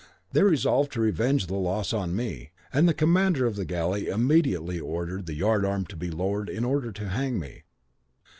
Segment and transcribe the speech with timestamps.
[0.31, 4.79] They resolved to revenge the loss on me, and the commander of the galley immediately
[4.79, 7.65] ordered the yard arm to be lowered in order to hang me.